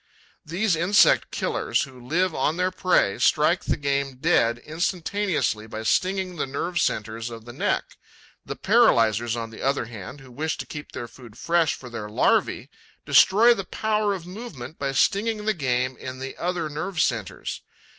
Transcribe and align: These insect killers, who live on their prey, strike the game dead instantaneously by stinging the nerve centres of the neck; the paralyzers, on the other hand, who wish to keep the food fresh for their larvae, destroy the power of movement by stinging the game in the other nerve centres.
These 0.43 0.75
insect 0.75 1.29
killers, 1.29 1.83
who 1.83 2.03
live 2.03 2.33
on 2.33 2.57
their 2.57 2.71
prey, 2.71 3.19
strike 3.19 3.65
the 3.65 3.77
game 3.77 4.15
dead 4.15 4.57
instantaneously 4.57 5.67
by 5.67 5.83
stinging 5.83 6.37
the 6.37 6.47
nerve 6.47 6.79
centres 6.81 7.29
of 7.29 7.45
the 7.45 7.53
neck; 7.53 7.97
the 8.43 8.55
paralyzers, 8.55 9.35
on 9.35 9.51
the 9.51 9.61
other 9.61 9.85
hand, 9.85 10.19
who 10.19 10.31
wish 10.31 10.57
to 10.57 10.65
keep 10.65 10.91
the 10.93 11.07
food 11.07 11.37
fresh 11.37 11.75
for 11.75 11.87
their 11.87 12.09
larvae, 12.09 12.71
destroy 13.05 13.53
the 13.53 13.63
power 13.63 14.15
of 14.15 14.25
movement 14.25 14.79
by 14.79 14.91
stinging 14.91 15.45
the 15.45 15.53
game 15.53 15.95
in 15.97 16.17
the 16.17 16.35
other 16.37 16.67
nerve 16.67 16.99
centres. 16.99 17.61